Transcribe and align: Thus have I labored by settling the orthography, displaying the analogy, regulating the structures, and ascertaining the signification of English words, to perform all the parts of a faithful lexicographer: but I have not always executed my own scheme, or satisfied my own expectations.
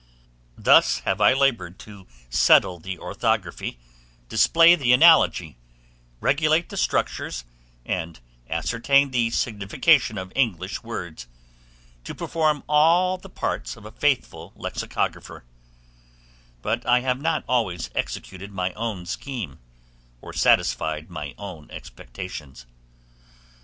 Thus 0.57 1.01
have 1.01 1.21
I 1.21 1.33
labored 1.33 1.77
by 1.85 2.05
settling 2.31 2.81
the 2.81 2.97
orthography, 2.97 3.77
displaying 4.29 4.79
the 4.79 4.93
analogy, 4.93 5.59
regulating 6.19 6.69
the 6.69 6.77
structures, 6.77 7.43
and 7.85 8.19
ascertaining 8.49 9.11
the 9.11 9.29
signification 9.29 10.17
of 10.17 10.33
English 10.35 10.81
words, 10.81 11.27
to 12.03 12.15
perform 12.15 12.63
all 12.67 13.19
the 13.19 13.29
parts 13.29 13.75
of 13.77 13.85
a 13.85 13.91
faithful 13.91 14.53
lexicographer: 14.55 15.45
but 16.63 16.83
I 16.87 17.01
have 17.01 17.21
not 17.21 17.43
always 17.47 17.91
executed 17.93 18.51
my 18.51 18.73
own 18.73 19.05
scheme, 19.05 19.59
or 20.19 20.33
satisfied 20.33 21.11
my 21.11 21.35
own 21.37 21.69
expectations. 21.69 22.65